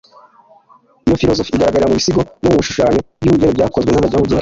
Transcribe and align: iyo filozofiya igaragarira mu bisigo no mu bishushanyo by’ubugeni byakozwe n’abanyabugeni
iyo 1.05 1.15
filozofiya 1.21 1.55
igaragarira 1.55 1.89
mu 1.91 1.97
bisigo 1.99 2.21
no 2.41 2.49
mu 2.51 2.57
bishushanyo 2.61 2.99
by’ubugeni 3.21 3.57
byakozwe 3.57 3.89
n’abanyabugeni 3.91 4.39